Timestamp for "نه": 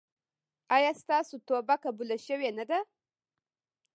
2.57-2.65